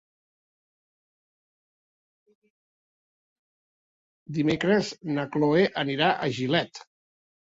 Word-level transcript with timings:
Dimecres 4.39 4.89
na 5.11 5.27
Cloè 5.37 5.67
anirà 5.83 6.09
a 6.15 6.31
Gilet. 6.39 6.81